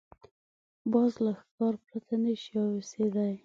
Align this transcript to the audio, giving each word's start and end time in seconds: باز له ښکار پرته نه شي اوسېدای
باز 0.91 1.13
له 1.25 1.31
ښکار 1.39 1.73
پرته 1.85 2.13
نه 2.23 2.33
شي 2.41 2.53
اوسېدای 2.61 3.33